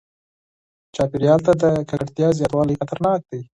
[0.95, 3.41] چاپیریال ته د ککړتیا زیاتوالی خطرناک دی.